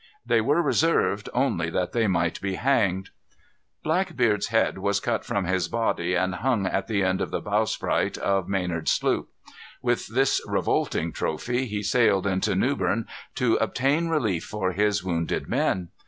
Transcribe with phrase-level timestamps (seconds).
[0.25, 3.11] They were reserved only that they might be hanged.
[3.83, 8.17] Blackbeard's head was cut from his body, and hung at the end of the bowsprit
[8.17, 9.29] of Maynard's sloop.
[9.79, 15.89] With this revolting trophy he sailed into Newbern to obtain relief for his wounded men.